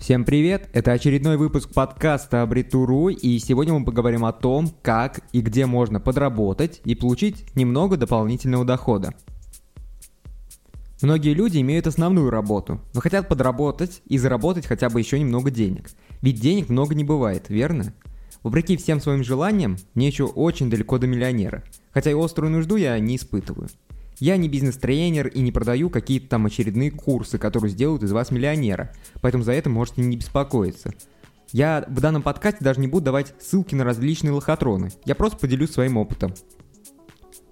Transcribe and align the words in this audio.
Всем 0.00 0.24
привет! 0.24 0.70
Это 0.72 0.92
очередной 0.92 1.36
выпуск 1.36 1.74
подкаста 1.74 2.40
Абритуру, 2.40 3.08
и 3.10 3.38
сегодня 3.38 3.74
мы 3.74 3.84
поговорим 3.84 4.24
о 4.24 4.32
том, 4.32 4.74
как 4.80 5.20
и 5.32 5.42
где 5.42 5.66
можно 5.66 6.00
подработать 6.00 6.80
и 6.86 6.94
получить 6.94 7.54
немного 7.54 7.98
дополнительного 7.98 8.64
дохода. 8.64 9.12
Многие 11.02 11.34
люди 11.34 11.60
имеют 11.60 11.86
основную 11.86 12.30
работу, 12.30 12.80
но 12.94 13.02
хотят 13.02 13.28
подработать 13.28 14.00
и 14.06 14.16
заработать 14.16 14.66
хотя 14.66 14.88
бы 14.88 14.98
еще 14.98 15.20
немного 15.20 15.50
денег. 15.50 15.90
Ведь 16.22 16.40
денег 16.40 16.70
много 16.70 16.94
не 16.94 17.04
бывает, 17.04 17.50
верно? 17.50 17.92
Вопреки 18.42 18.78
всем 18.78 19.02
своим 19.02 19.22
желаниям, 19.22 19.76
мне 19.92 20.06
еще 20.06 20.24
очень 20.24 20.70
далеко 20.70 20.96
до 20.96 21.08
миллионера, 21.08 21.62
хотя 21.92 22.10
и 22.10 22.14
острую 22.14 22.50
нужду 22.50 22.76
я 22.76 22.98
не 22.98 23.16
испытываю. 23.16 23.68
Я 24.20 24.36
не 24.36 24.48
бизнес-тренер 24.48 25.28
и 25.28 25.40
не 25.40 25.50
продаю 25.50 25.88
какие-то 25.88 26.28
там 26.28 26.44
очередные 26.44 26.90
курсы, 26.90 27.38
которые 27.38 27.70
сделают 27.70 28.02
из 28.02 28.12
вас 28.12 28.30
миллионера, 28.30 28.92
поэтому 29.22 29.44
за 29.44 29.52
это 29.52 29.70
можете 29.70 30.02
не 30.02 30.18
беспокоиться. 30.18 30.92
Я 31.52 31.84
в 31.88 32.00
данном 32.00 32.22
подкасте 32.22 32.62
даже 32.62 32.80
не 32.80 32.86
буду 32.86 33.06
давать 33.06 33.34
ссылки 33.40 33.74
на 33.74 33.82
различные 33.82 34.32
лохотроны, 34.32 34.90
я 35.06 35.14
просто 35.14 35.38
поделюсь 35.38 35.72
своим 35.72 35.96
опытом. 35.96 36.34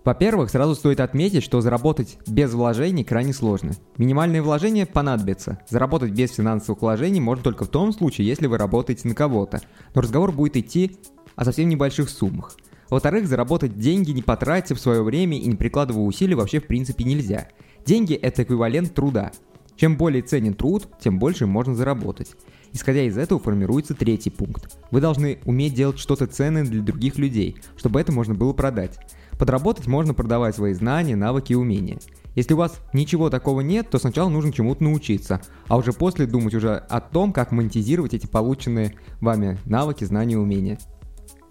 Во-первых, 0.05 0.51
сразу 0.51 0.74
стоит 0.74 1.01
отметить, 1.01 1.43
что 1.43 1.60
заработать 1.60 2.19
без 2.27 2.52
вложений 2.52 3.05
крайне 3.05 3.32
сложно. 3.32 3.73
Минимальные 3.96 4.41
вложения 4.41 4.87
понадобятся. 4.87 5.59
Заработать 5.69 6.12
без 6.12 6.32
финансовых 6.32 6.80
вложений 6.80 7.21
можно 7.21 7.45
только 7.45 7.65
в 7.65 7.69
том 7.69 7.93
случае, 7.93 8.27
если 8.27 8.46
вы 8.46 8.57
работаете 8.57 9.09
на 9.09 9.15
кого-то. 9.15 9.60
Но 9.95 10.01
разговор 10.01 10.32
будет 10.32 10.57
идти 10.57 10.96
о 11.37 11.45
совсем 11.45 11.69
небольших 11.69 12.09
суммах. 12.09 12.57
Во-вторых, 12.91 13.27
заработать 13.27 13.78
деньги, 13.78 14.12
не 14.12 14.23
потратив 14.23 14.80
свое 14.80 15.02
время 15.02 15.38
и 15.38 15.46
не 15.46 15.56
прикладывая 15.56 16.05
усилий, 16.05 16.34
вообще 16.34 16.60
в 16.60 16.66
принципе 16.66 17.05
нельзя. 17.05 17.48
Деньги– 17.84 18.15
это 18.15 18.42
эквивалент 18.42 18.95
труда. 18.95 19.33
Чем 19.77 19.96
более 19.96 20.23
ценен 20.23 20.55
труд, 20.55 20.88
тем 21.01 21.19
больше 21.19 21.46
можно 21.46 21.74
заработать. 21.74 22.32
Исходя 22.73 23.02
из 23.02 23.16
этого 23.16 23.41
формируется 23.41 23.95
третий 23.95 24.30
пункт. 24.30 24.79
Вы 24.91 25.01
должны 25.01 25.38
уметь 25.45 25.74
делать 25.74 25.98
что-то 25.98 26.26
ценное 26.26 26.65
для 26.65 26.82
других 26.82 27.16
людей, 27.16 27.57
чтобы 27.76 28.01
это 28.01 28.13
можно 28.13 28.35
было 28.35 28.52
продать. 28.52 28.98
Подработать 29.38 29.87
можно 29.87 30.15
продавать 30.15 30.57
свои 30.57 30.73
знания, 30.73 31.15
навыки 31.15 31.52
и 31.52 31.57
умения. 31.57 31.98
Если 32.35 32.54
у 32.54 32.57
вас 32.57 32.80
ничего 32.93 33.30
такого 33.30 33.60
нет, 33.60 33.88
то 33.88 33.98
сначала 33.98 34.29
нужно 34.29 34.52
чему-то 34.52 34.82
научиться, 34.82 35.41
а 35.68 35.76
уже 35.76 35.93
после 35.93 36.26
думать 36.26 36.54
уже 36.54 36.74
о 36.74 37.01
том, 37.01 37.32
как 37.32 37.52
монетизировать 37.52 38.15
эти 38.15 38.26
полученные 38.26 38.95
вами 39.20 39.59
навыки, 39.65 40.04
знания 40.04 40.35
и 40.35 40.38
умения. 40.38 40.79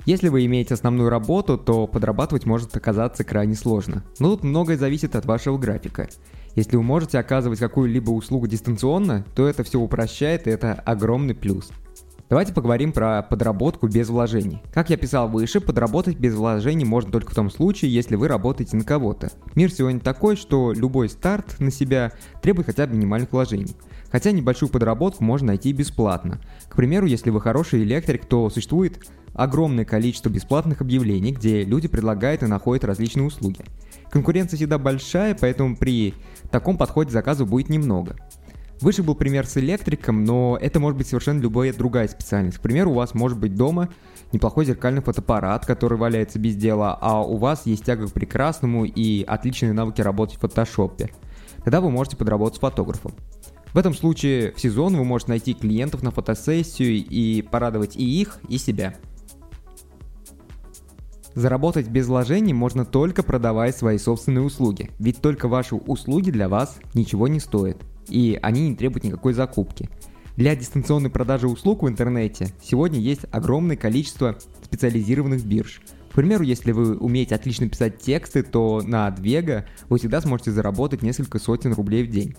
Если 0.07 0.29
вы 0.29 0.45
имеете 0.45 0.73
основную 0.73 1.09
работу, 1.09 1.57
то 1.57 1.85
подрабатывать 1.85 2.45
может 2.45 2.73
оказаться 2.77 3.25
крайне 3.25 3.55
сложно. 3.55 4.05
Но 4.19 4.29
тут 4.29 4.45
многое 4.45 4.77
зависит 4.77 5.17
от 5.17 5.25
вашего 5.25 5.57
графика. 5.57 6.07
Если 6.55 6.77
вы 6.77 6.81
можете 6.81 7.19
оказывать 7.19 7.59
какую-либо 7.59 8.11
услугу 8.11 8.47
дистанционно, 8.47 9.25
то 9.35 9.45
это 9.45 9.65
все 9.65 9.81
упрощает, 9.81 10.47
и 10.47 10.49
это 10.49 10.71
огромный 10.71 11.35
плюс. 11.35 11.71
Давайте 12.29 12.53
поговорим 12.53 12.91
про 12.91 13.21
подработку 13.21 13.87
без 13.87 14.09
вложений. 14.09 14.61
Как 14.73 14.89
я 14.89 14.97
писал 14.97 15.29
выше, 15.29 15.61
подработать 15.61 16.17
без 16.17 16.35
вложений 16.35 16.83
можно 16.83 17.09
только 17.09 17.31
в 17.31 17.35
том 17.35 17.49
случае, 17.49 17.93
если 17.93 18.17
вы 18.17 18.27
работаете 18.27 18.75
на 18.75 18.83
кого-то. 18.83 19.31
Мир 19.55 19.71
сегодня 19.71 20.01
такой, 20.01 20.35
что 20.35 20.73
любой 20.73 21.07
старт 21.07 21.55
на 21.59 21.71
себя 21.71 22.11
требует 22.41 22.65
хотя 22.65 22.85
бы 22.85 22.95
минимальных 22.95 23.31
вложений. 23.31 23.77
Хотя 24.11 24.31
небольшую 24.31 24.69
подработку 24.69 25.23
можно 25.23 25.47
найти 25.47 25.71
бесплатно. 25.71 26.41
К 26.67 26.75
примеру, 26.75 27.05
если 27.05 27.29
вы 27.29 27.39
хороший 27.39 27.83
электрик, 27.83 28.25
то 28.25 28.49
существует 28.49 29.05
огромное 29.33 29.85
количество 29.85 30.27
бесплатных 30.27 30.81
объявлений, 30.81 31.31
где 31.31 31.63
люди 31.63 31.87
предлагают 31.87 32.43
и 32.43 32.47
находят 32.47 32.83
различные 32.83 33.25
услуги. 33.25 33.61
Конкуренция 34.09 34.57
всегда 34.57 34.77
большая, 34.77 35.33
поэтому 35.33 35.77
при 35.77 36.13
таком 36.51 36.77
подходе 36.77 37.11
заказов 37.11 37.47
будет 37.47 37.69
немного. 37.69 38.17
Выше 38.79 39.01
был 39.01 39.15
пример 39.15 39.47
с 39.47 39.57
электриком, 39.57 40.23
но 40.23 40.57
это 40.61 40.79
может 40.79 40.97
быть 40.97 41.07
совершенно 41.07 41.39
любая 41.39 41.73
другая 41.73 42.07
специальность. 42.07 42.59
К 42.59 42.61
примеру, 42.61 42.91
у 42.91 42.95
вас 42.95 43.15
может 43.15 43.39
быть 43.39 43.55
дома 43.55 43.89
неплохой 44.31 44.65
зеркальный 44.65 45.01
фотоаппарат, 45.01 45.65
который 45.65 45.97
валяется 45.97 46.37
без 46.37 46.55
дела, 46.55 46.97
а 47.01 47.23
у 47.23 47.37
вас 47.37 47.65
есть 47.65 47.85
тяга 47.85 48.07
к 48.07 48.11
прекрасному 48.11 48.85
и 48.85 49.23
отличные 49.23 49.73
навыки 49.73 50.01
работать 50.01 50.37
в 50.37 50.41
фотошопе. 50.41 51.09
Тогда 51.63 51.81
вы 51.81 51.89
можете 51.89 52.17
подработать 52.17 52.59
фотографом. 52.59 53.13
В 53.73 53.77
этом 53.77 53.93
случае 53.93 54.53
в 54.53 54.59
сезон 54.59 54.95
вы 54.95 55.03
можете 55.03 55.31
найти 55.31 55.53
клиентов 55.53 56.03
на 56.03 56.11
фотосессию 56.11 56.97
и 56.97 57.41
порадовать 57.41 57.95
и 57.95 58.03
их, 58.03 58.39
и 58.47 58.57
себя. 58.57 58.95
Заработать 61.33 61.87
без 61.87 62.07
вложений 62.07 62.53
можно 62.53 62.85
только 62.85 63.21
продавая 63.21 63.71
свои 63.71 63.97
собственные 63.97 64.43
услуги, 64.43 64.89
ведь 64.97 65.21
только 65.21 65.47
ваши 65.47 65.75
услуги 65.75 66.31
для 66.31 66.49
вас 66.49 66.79
ничего 66.95 67.27
не 67.27 67.39
стоят, 67.39 67.77
и 68.09 68.39
они 68.41 68.69
не 68.69 68.75
требуют 68.75 69.03
никакой 69.03 69.33
закупки. 69.33 69.89
Для 70.35 70.55
дистанционной 70.55 71.09
продажи 71.09 71.47
услуг 71.47 71.83
в 71.83 71.87
интернете 71.87 72.49
сегодня 72.61 72.99
есть 72.99 73.25
огромное 73.31 73.75
количество 73.75 74.37
специализированных 74.63 75.43
бирж. 75.43 75.81
К 76.11 76.13
примеру, 76.13 76.43
если 76.43 76.71
вы 76.71 76.97
умеете 76.97 77.35
отлично 77.35 77.67
писать 77.69 77.99
тексты, 77.99 78.43
то 78.43 78.81
на 78.83 79.07
Advega 79.07 79.65
вы 79.89 79.97
всегда 79.97 80.21
сможете 80.21 80.51
заработать 80.51 81.01
несколько 81.01 81.39
сотен 81.39 81.73
рублей 81.73 82.03
в 82.03 82.09
день. 82.09 82.35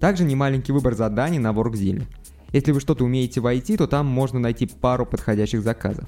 Также 0.00 0.24
немаленький 0.24 0.72
выбор 0.72 0.94
заданий 0.94 1.38
на 1.38 1.52
WorkZilla. 1.52 2.04
Если 2.52 2.72
вы 2.72 2.80
что-то 2.80 3.04
умеете 3.04 3.40
в 3.40 3.76
то 3.76 3.86
там 3.86 4.06
можно 4.06 4.38
найти 4.38 4.66
пару 4.66 5.04
подходящих 5.04 5.62
заказов. 5.62 6.06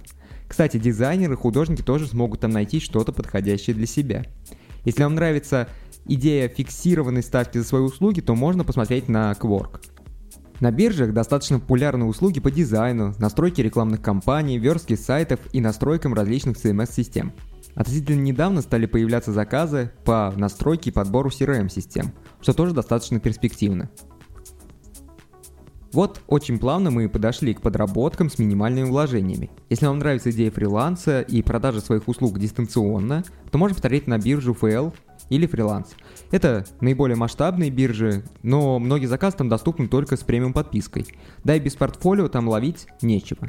Кстати, 0.49 0.78
дизайнеры, 0.78 1.37
художники 1.37 1.82
тоже 1.82 2.06
смогут 2.06 2.41
там 2.41 2.50
найти 2.50 2.81
что-то 2.81 3.12
подходящее 3.12 3.76
для 3.76 3.87
себя. 3.87 4.25
Если 4.84 5.03
вам 5.03 5.15
нравится 5.15 5.69
идея 6.06 6.49
фиксированной 6.49 7.22
ставки 7.22 7.59
за 7.59 7.65
свои 7.65 7.83
услуги, 7.83 8.21
то 8.21 8.34
можно 8.34 8.65
посмотреть 8.65 9.09
на 9.09 9.33
Quark. 9.33 9.81
На 10.61 10.71
биржах 10.71 11.15
достаточно 11.15 11.59
популярны 11.59 12.05
услуги 12.05 12.38
по 12.38 12.50
дизайну, 12.50 13.15
настройке 13.19 13.62
рекламных 13.62 14.03
кампаний, 14.03 14.59
верстке 14.59 14.97
сайтов 14.97 15.41
и 15.53 15.61
настройкам 15.61 16.12
различных 16.12 16.59
CMS-систем. 16.59 17.33
Относительно 17.75 18.21
недавно 18.21 18.61
стали 18.61 18.84
появляться 18.84 19.33
заказы 19.33 19.91
по 20.05 20.34
настройке 20.37 20.91
и 20.91 20.93
подбору 20.93 21.31
CRM-систем, 21.31 22.12
что 22.43 22.53
тоже 22.53 22.75
достаточно 22.75 23.21
перспективно. 23.21 23.88
Вот 25.93 26.21
очень 26.28 26.59
плавно 26.59 26.91
мы 26.91 27.09
подошли 27.09 27.53
к 27.55 27.62
подработкам 27.62 28.31
с 28.31 28.38
минимальными 28.38 28.84
вложениями. 28.88 29.50
Если 29.71 29.87
вам 29.87 29.99
нравится 29.99 30.31
идея 30.31 30.50
фриланса 30.50 31.21
и 31.22 31.43
продажи 31.43 31.81
своих 31.81 32.06
услуг 32.06 32.38
дистанционно, 32.38 33.25
то 33.50 33.59
можно 33.59 33.75
посмотреть 33.75 34.06
на 34.06 34.19
биржу 34.19 34.53
FL 34.53 34.94
или 35.31 35.47
фриланс. 35.47 35.95
Это 36.31 36.67
наиболее 36.83 37.17
масштабные 37.17 37.71
биржи, 37.71 38.25
но 38.43 38.79
многие 38.79 39.07
заказы 39.07 39.39
там 39.39 39.49
доступны 39.49 39.89
только 39.89 40.17
с 40.17 40.21
премиум 40.21 40.53
подпиской. 40.53 41.07
Да 41.43 41.57
и 41.57 41.61
без 41.61 41.77
портфолио 41.77 42.29
там 42.29 42.49
ловить 42.49 42.87
нечего. 43.01 43.49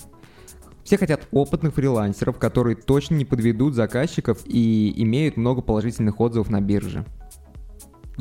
Все 0.83 0.97
хотят 0.97 1.27
опытных 1.31 1.75
фрилансеров, 1.75 2.39
которые 2.39 2.75
точно 2.75 3.15
не 3.15 3.25
подведут 3.25 3.75
заказчиков 3.75 4.41
и 4.45 4.93
имеют 5.03 5.37
много 5.37 5.61
положительных 5.61 6.19
отзывов 6.19 6.49
на 6.49 6.61
бирже. 6.61 7.05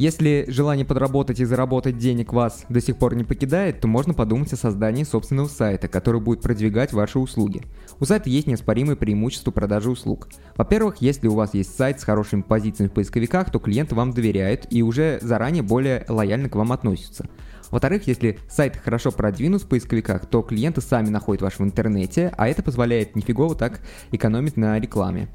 Если 0.01 0.47
желание 0.49 0.87
подработать 0.87 1.41
и 1.41 1.45
заработать 1.45 1.99
денег 1.99 2.33
вас 2.33 2.65
до 2.71 2.81
сих 2.81 2.97
пор 2.97 3.15
не 3.17 3.23
покидает, 3.23 3.83
то 3.83 3.87
можно 3.87 4.15
подумать 4.15 4.51
о 4.55 4.57
создании 4.57 5.05
собственного 5.05 5.47
сайта, 5.47 5.89
который 5.89 6.23
будет 6.23 6.41
продвигать 6.41 6.95
ваши 6.95 7.19
услуги. 7.19 7.65
У 7.99 8.07
сайта 8.07 8.31
есть 8.31 8.47
неоспоримые 8.47 8.97
преимущества 8.97 9.51
продажи 9.51 9.91
услуг. 9.91 10.31
Во-первых, 10.57 11.03
если 11.03 11.29
у 11.29 11.35
вас 11.35 11.53
есть 11.53 11.77
сайт 11.77 12.01
с 12.01 12.05
хорошими 12.05 12.41
позициями 12.41 12.89
в 12.89 12.95
поисковиках, 12.95 13.51
то 13.51 13.59
клиенты 13.59 13.95
вам 13.95 14.13
доверяют 14.13 14.67
и 14.71 14.81
уже 14.81 15.19
заранее 15.21 15.63
более 15.63 16.07
лояльно 16.09 16.49
к 16.49 16.57
вам 16.57 16.73
относятся. 16.73 17.29
Во-вторых, 17.71 18.07
если 18.07 18.39
сайт 18.49 18.79
хорошо 18.83 19.13
продвинут 19.13 19.65
в 19.65 19.69
поисковиках, 19.69 20.25
то 20.25 20.41
клиенты 20.41 20.81
сами 20.81 21.11
находят 21.11 21.43
ваш 21.43 21.59
в 21.59 21.63
интернете, 21.63 22.33
а 22.39 22.49
это 22.49 22.63
позволяет 22.63 23.17
нифигово 23.17 23.55
так 23.55 23.83
экономить 24.13 24.57
на 24.57 24.81
рекламе. 24.81 25.29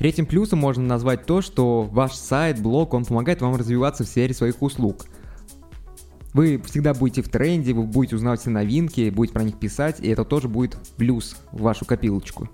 Третьим 0.00 0.24
плюсом 0.24 0.60
можно 0.60 0.82
назвать 0.82 1.26
то, 1.26 1.42
что 1.42 1.82
ваш 1.82 2.14
сайт, 2.14 2.58
блог, 2.58 2.94
он 2.94 3.04
помогает 3.04 3.42
вам 3.42 3.54
развиваться 3.54 4.02
в 4.02 4.06
сфере 4.06 4.32
своих 4.32 4.62
услуг. 4.62 5.04
Вы 6.32 6.58
всегда 6.64 6.94
будете 6.94 7.20
в 7.20 7.28
тренде, 7.28 7.74
вы 7.74 7.82
будете 7.82 8.16
узнавать 8.16 8.40
все 8.40 8.48
новинки, 8.48 9.10
будете 9.10 9.34
про 9.34 9.42
них 9.42 9.58
писать, 9.58 10.00
и 10.00 10.08
это 10.08 10.24
тоже 10.24 10.48
будет 10.48 10.78
плюс 10.96 11.36
в 11.52 11.60
вашу 11.60 11.84
копилочку. 11.84 12.48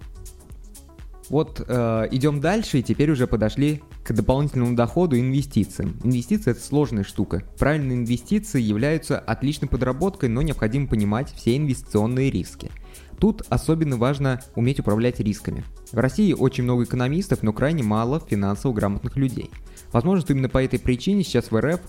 Вот 1.28 1.64
э, 1.64 2.08
идем 2.10 2.40
дальше, 2.40 2.80
и 2.80 2.82
теперь 2.82 3.12
уже 3.12 3.28
подошли 3.28 3.80
к 4.02 4.12
дополнительному 4.12 4.74
доходу 4.74 5.14
и 5.14 5.20
инвестициям. 5.20 6.00
Инвестиции 6.02 6.50
это 6.50 6.60
сложная 6.60 7.04
штука. 7.04 7.44
Правильные 7.60 7.98
инвестиции 7.98 8.60
являются 8.60 9.20
отличной 9.20 9.68
подработкой, 9.68 10.30
но 10.30 10.42
необходимо 10.42 10.88
понимать 10.88 11.32
все 11.32 11.56
инвестиционные 11.56 12.28
риски. 12.28 12.72
Тут 13.18 13.42
особенно 13.48 13.96
важно 13.96 14.40
уметь 14.54 14.80
управлять 14.80 15.20
рисками. 15.20 15.64
В 15.92 15.98
России 15.98 16.32
очень 16.32 16.64
много 16.64 16.84
экономистов, 16.84 17.42
но 17.42 17.52
крайне 17.52 17.82
мало 17.82 18.20
финансово 18.20 18.72
грамотных 18.72 19.16
людей. 19.16 19.50
Возможно, 19.92 20.22
что 20.22 20.32
именно 20.32 20.48
по 20.48 20.62
этой 20.62 20.78
причине 20.78 21.24
сейчас 21.24 21.50
в 21.50 21.60
РФ 21.60 21.80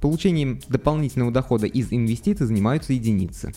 получением 0.00 0.60
дополнительного 0.68 1.32
дохода 1.32 1.66
из 1.66 1.92
инвестиций 1.92 2.46
занимаются 2.46 2.92
единицы. 2.92 3.52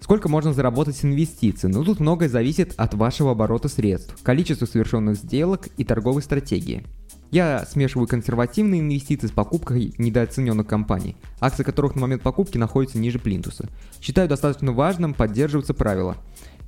Сколько 0.00 0.28
можно 0.28 0.52
заработать 0.52 0.96
с 0.96 1.04
инвестиций? 1.04 1.68
Ну 1.68 1.82
тут 1.82 1.98
многое 1.98 2.28
зависит 2.28 2.74
от 2.76 2.94
вашего 2.94 3.32
оборота 3.32 3.68
средств, 3.68 4.16
количества 4.22 4.64
совершенных 4.64 5.16
сделок 5.16 5.68
и 5.76 5.84
торговой 5.84 6.22
стратегии. 6.22 6.84
Я 7.30 7.66
смешиваю 7.66 8.06
консервативные 8.06 8.80
инвестиции 8.80 9.26
с 9.26 9.32
покупкой 9.32 9.94
недооцененных 9.98 10.66
компаний, 10.66 11.16
акции 11.40 11.64
которых 11.64 11.94
на 11.94 12.02
момент 12.02 12.22
покупки 12.22 12.56
находятся 12.56 12.98
ниже 12.98 13.18
плинтуса. 13.18 13.68
Считаю 14.00 14.28
достаточно 14.28 14.72
важным 14.72 15.12
поддерживаться 15.12 15.74
правила. 15.74 16.16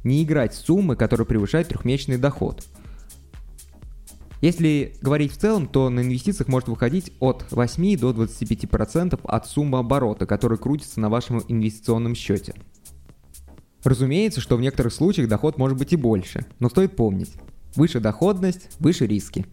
Не 0.04 0.24
играть 0.24 0.54
суммы, 0.54 0.96
которые 0.96 1.26
превышают 1.26 1.68
трехмесячный 1.68 2.18
доход. 2.18 2.64
Если 4.40 4.94
говорить 5.00 5.32
в 5.32 5.36
целом, 5.36 5.66
то 5.66 5.90
на 5.90 6.00
инвестициях 6.00 6.48
может 6.48 6.68
выходить 6.68 7.12
от 7.18 7.44
8 7.50 7.98
до 7.98 8.10
25% 8.10 9.20
от 9.24 9.46
суммы 9.46 9.78
оборота, 9.78 10.26
который 10.26 10.58
крутится 10.58 11.00
на 11.00 11.08
вашем 11.08 11.42
инвестиционном 11.48 12.14
счете. 12.14 12.54
Разумеется, 13.82 14.40
что 14.40 14.56
в 14.56 14.60
некоторых 14.60 14.92
случаях 14.92 15.28
доход 15.28 15.58
может 15.58 15.78
быть 15.78 15.92
и 15.92 15.96
больше, 15.96 16.46
но 16.60 16.68
стоит 16.68 16.94
помнить, 16.94 17.32
выше 17.74 18.00
доходность, 18.00 18.68
выше 18.78 19.06
риски. 19.06 19.46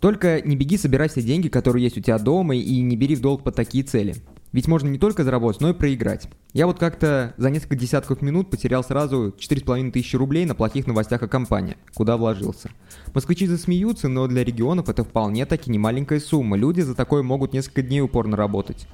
Только 0.00 0.40
не 0.42 0.56
беги 0.56 0.76
собирать 0.76 1.12
все 1.12 1.22
деньги, 1.22 1.48
которые 1.48 1.84
есть 1.84 1.96
у 1.98 2.00
тебя 2.00 2.18
дома, 2.18 2.54
и 2.54 2.80
не 2.80 2.96
бери 2.96 3.14
в 3.14 3.20
долг 3.20 3.42
под 3.42 3.54
такие 3.54 3.84
цели. 3.84 4.14
Ведь 4.52 4.68
можно 4.68 4.88
не 4.88 4.98
только 4.98 5.24
заработать, 5.24 5.60
но 5.60 5.70
и 5.70 5.74
проиграть. 5.74 6.28
Я 6.54 6.66
вот 6.66 6.78
как-то 6.78 7.34
за 7.36 7.50
несколько 7.50 7.76
десятков 7.76 8.22
минут 8.22 8.48
потерял 8.48 8.82
сразу 8.82 9.34
4,5 9.38 9.90
тысячи 9.90 10.16
рублей 10.16 10.46
на 10.46 10.54
плохих 10.54 10.86
новостях 10.86 11.22
о 11.22 11.28
компании, 11.28 11.76
куда 11.94 12.16
вложился. 12.16 12.70
Москвичи 13.12 13.46
засмеются, 13.46 14.08
но 14.08 14.26
для 14.26 14.44
регионов 14.44 14.88
это 14.88 15.04
вполне 15.04 15.44
таки 15.44 15.70
немаленькая 15.70 16.20
сумма. 16.20 16.56
Люди 16.56 16.80
за 16.80 16.94
такое 16.94 17.22
могут 17.22 17.52
несколько 17.52 17.82
дней 17.82 18.00
упорно 18.00 18.36
работать. 18.36 18.86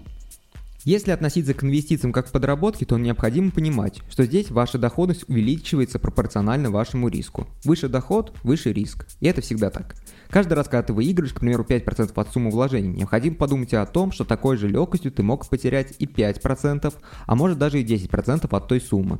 Если 0.84 1.12
относиться 1.12 1.54
к 1.54 1.62
инвестициям 1.62 2.12
как 2.12 2.26
к 2.26 2.32
подработке, 2.32 2.84
то 2.84 2.98
необходимо 2.98 3.52
понимать, 3.52 4.00
что 4.10 4.24
здесь 4.24 4.50
ваша 4.50 4.78
доходность 4.78 5.28
увеличивается 5.28 6.00
пропорционально 6.00 6.72
вашему 6.72 7.06
риску. 7.06 7.46
Выше 7.62 7.88
доход– 7.88 8.34
выше 8.42 8.72
риск. 8.72 9.06
И 9.20 9.26
это 9.28 9.42
всегда 9.42 9.70
так. 9.70 9.94
Каждый 10.32 10.54
раз, 10.54 10.66
когда 10.66 10.82
ты 10.82 10.94
выигрываешь, 10.94 11.34
к 11.34 11.40
примеру, 11.40 11.62
5% 11.68 12.12
от 12.14 12.32
суммы 12.32 12.50
вложений, 12.50 12.88
необходимо 12.96 13.36
подумать 13.36 13.74
о 13.74 13.84
том, 13.84 14.12
что 14.12 14.24
такой 14.24 14.56
же 14.56 14.66
легкостью 14.66 15.12
ты 15.12 15.22
мог 15.22 15.46
потерять 15.46 15.94
и 15.98 16.06
5%, 16.06 16.94
а 17.26 17.34
может 17.36 17.58
даже 17.58 17.82
и 17.82 17.84
10% 17.84 18.48
от 18.50 18.66
той 18.66 18.80
суммы. 18.80 19.18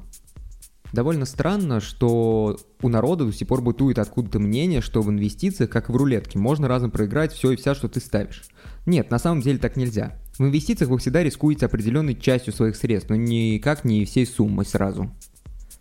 Довольно 0.94 1.26
странно, 1.26 1.80
что 1.80 2.56
у 2.80 2.88
народа 2.88 3.26
до 3.26 3.32
сих 3.32 3.46
пор 3.46 3.60
бытует 3.60 3.98
откуда-то 3.98 4.38
мнение, 4.38 4.80
что 4.80 5.02
в 5.02 5.10
инвестициях, 5.10 5.68
как 5.68 5.90
в 5.90 5.96
рулетке, 5.96 6.38
можно 6.38 6.66
разом 6.66 6.90
проиграть 6.90 7.34
все 7.34 7.50
и 7.50 7.56
вся, 7.56 7.74
что 7.74 7.88
ты 7.88 8.00
ставишь. 8.00 8.44
Нет, 8.86 9.10
на 9.10 9.18
самом 9.18 9.42
деле 9.42 9.58
так 9.58 9.76
нельзя. 9.76 10.18
В 10.38 10.40
инвестициях 10.40 10.90
вы 10.90 10.96
всегда 10.96 11.22
рискуете 11.22 11.66
определенной 11.66 12.14
частью 12.14 12.54
своих 12.54 12.74
средств, 12.74 13.10
но 13.10 13.16
никак 13.16 13.84
не 13.84 14.06
всей 14.06 14.24
суммой 14.24 14.64
сразу. 14.64 15.10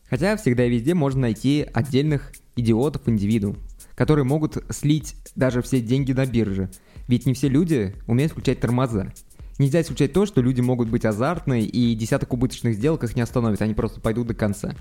Хотя 0.10 0.36
всегда 0.36 0.66
и 0.66 0.70
везде 0.70 0.94
можно 0.94 1.22
найти 1.22 1.66
отдельных 1.74 2.34
идиотов, 2.58 3.08
индивидуум, 3.08 3.58
которые 4.02 4.26
могут 4.26 4.58
слить 4.72 5.16
даже 5.36 5.62
все 5.62 5.80
деньги 5.80 6.12
на 6.12 6.26
бирже. 6.26 6.72
Ведь 7.08 7.28
не 7.28 7.36
все 7.36 7.50
люди 7.50 7.94
умеют 8.08 8.32
включать 8.32 8.60
тормоза. 8.60 9.14
Нельзя 9.60 9.80
исключать 9.82 10.12
то, 10.12 10.26
что 10.26 10.42
люди 10.42 10.60
могут 10.60 10.90
быть 10.90 11.06
азартны 11.06 11.62
и 11.62 11.94
десяток 11.94 12.34
убыточных 12.34 12.74
сделок 12.74 13.04
их 13.04 13.16
не 13.16 13.22
остановит, 13.22 13.62
они 13.62 13.76
просто 13.76 14.02
пойдут 14.02 14.26
до 14.26 14.34
конца. 14.34 14.74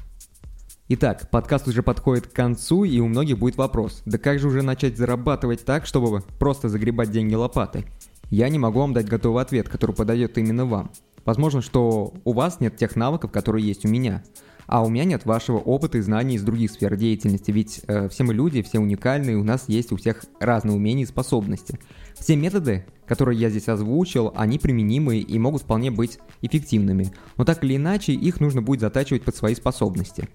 Итак, 0.88 1.28
подкаст 1.28 1.68
уже 1.68 1.82
подходит 1.82 2.28
к 2.28 2.32
концу, 2.32 2.84
и 2.84 2.98
у 3.00 3.08
многих 3.08 3.38
будет 3.38 3.58
вопрос, 3.58 4.00
да 4.06 4.16
как 4.16 4.38
же 4.38 4.48
уже 4.48 4.62
начать 4.62 4.96
зарабатывать 4.96 5.66
так, 5.66 5.84
чтобы 5.84 6.22
просто 6.38 6.70
загребать 6.70 7.10
деньги 7.10 7.34
лопатой? 7.34 7.84
я 8.30 8.48
не 8.48 8.58
могу 8.58 8.78
вам 8.78 8.94
дать 8.94 9.06
готовый 9.06 9.42
ответ, 9.42 9.68
который 9.68 9.94
подойдет 9.94 10.38
именно 10.38 10.64
вам. 10.64 10.92
Возможно, 11.26 11.60
что 11.60 12.14
у 12.24 12.32
вас 12.32 12.60
нет 12.60 12.78
тех 12.78 12.96
навыков, 12.96 13.30
которые 13.30 13.66
есть 13.66 13.84
у 13.84 13.88
меня, 13.88 14.22
а 14.70 14.84
у 14.84 14.88
меня 14.88 15.04
нет 15.04 15.24
вашего 15.24 15.58
опыта 15.58 15.98
и 15.98 16.00
знаний 16.00 16.36
из 16.36 16.44
других 16.44 16.70
сфер 16.70 16.94
деятельности, 16.94 17.50
ведь 17.50 17.80
э, 17.88 18.08
все 18.08 18.22
мы 18.22 18.32
люди, 18.32 18.62
все 18.62 18.78
уникальные, 18.78 19.36
у 19.36 19.42
нас 19.42 19.64
есть 19.66 19.90
у 19.90 19.96
всех 19.96 20.24
разные 20.38 20.76
умения 20.76 21.02
и 21.02 21.08
способности. 21.08 21.80
Все 22.16 22.36
методы, 22.36 22.86
которые 23.04 23.36
я 23.36 23.50
здесь 23.50 23.68
озвучил, 23.68 24.32
они 24.36 24.60
применимы 24.60 25.18
и 25.18 25.38
могут 25.40 25.62
вполне 25.62 25.90
быть 25.90 26.20
эффективными, 26.40 27.10
но 27.36 27.44
так 27.44 27.64
или 27.64 27.74
иначе 27.74 28.12
их 28.12 28.38
нужно 28.38 28.62
будет 28.62 28.78
затачивать 28.78 29.24
под 29.24 29.34
свои 29.34 29.56
способности. 29.56 30.28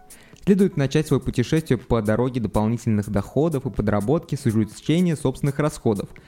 Следует 0.43 0.75
начать 0.75 1.07
свое 1.07 1.23
путешествие 1.23 1.77
по 1.77 2.01
дороге 2.01 2.41
дополнительных 2.41 3.09
доходов 3.09 3.65
и 3.65 3.69
подработки 3.69 4.35
с 4.35 4.45
изучения 4.45 5.15
собственных 5.15 5.59
расходов– 5.59 6.09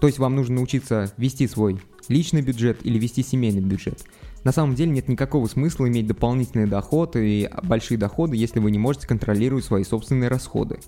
то 0.00 0.06
есть 0.06 0.18
вам 0.18 0.34
нужно 0.34 0.56
научиться 0.56 1.12
вести 1.18 1.46
свой 1.46 1.78
личный 2.08 2.40
бюджет 2.40 2.84
или 2.84 2.98
вести 2.98 3.22
семейный 3.22 3.60
бюджет. 3.60 4.02
На 4.44 4.52
самом 4.52 4.74
деле 4.74 4.90
нет 4.90 5.08
никакого 5.08 5.46
смысла 5.46 5.88
иметь 5.88 6.06
дополнительный 6.06 6.66
доход 6.66 7.16
и 7.16 7.50
большие 7.62 7.98
доходы, 7.98 8.36
если 8.36 8.58
вы 8.58 8.70
не 8.70 8.78
можете 8.78 9.06
контролировать 9.06 9.64
свои 9.64 9.84
собственные 9.84 10.28
расходы. 10.28 10.78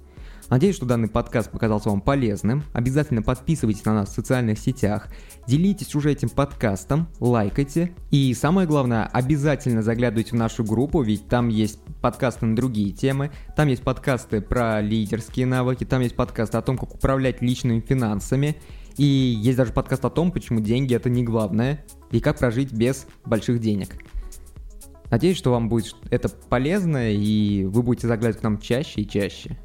Надеюсь, 0.48 0.76
что 0.76 0.84
данный 0.84 1.08
подкаст 1.08 1.50
показался 1.50 1.88
вам 1.88 2.00
полезным. 2.00 2.64
Обязательно 2.72 3.22
подписывайтесь 3.22 3.84
на 3.84 3.94
нас 3.94 4.10
в 4.10 4.14
социальных 4.14 4.58
сетях, 4.58 5.08
делитесь 5.46 5.94
уже 5.94 6.12
этим 6.12 6.28
подкастом, 6.28 7.08
лайкайте. 7.20 7.92
И 8.10 8.34
самое 8.34 8.66
главное, 8.66 9.06
обязательно 9.06 9.82
заглядывайте 9.82 10.32
в 10.32 10.34
нашу 10.38 10.64
группу, 10.64 11.00
ведь 11.02 11.26
там 11.26 11.48
есть 11.48 11.78
подкасты 12.02 12.44
на 12.46 12.56
другие 12.56 12.92
темы, 12.92 13.30
там 13.56 13.68
есть 13.68 13.82
подкасты 13.82 14.40
про 14.40 14.80
лидерские 14.80 15.46
навыки, 15.46 15.84
там 15.84 16.02
есть 16.02 16.16
подкасты 16.16 16.58
о 16.58 16.62
том, 16.62 16.76
как 16.76 16.94
управлять 16.94 17.40
личными 17.40 17.80
финансами. 17.80 18.56
И 18.96 19.04
есть 19.04 19.56
даже 19.56 19.72
подкаст 19.72 20.04
о 20.04 20.10
том, 20.10 20.32
почему 20.32 20.60
деньги 20.60 20.94
это 20.94 21.08
не 21.08 21.22
главное, 21.24 21.84
и 22.10 22.20
как 22.20 22.38
прожить 22.38 22.72
без 22.72 23.06
больших 23.24 23.60
денег. 23.60 23.96
Надеюсь, 25.10 25.36
что 25.36 25.50
вам 25.50 25.68
будет 25.68 25.94
это 26.10 26.28
полезно, 26.28 27.12
и 27.12 27.64
вы 27.64 27.82
будете 27.82 28.06
заглядывать 28.06 28.40
к 28.40 28.42
нам 28.42 28.58
чаще 28.58 29.02
и 29.02 29.08
чаще. 29.08 29.58